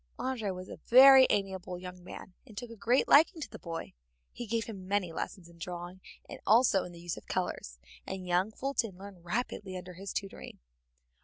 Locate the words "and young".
8.07-8.49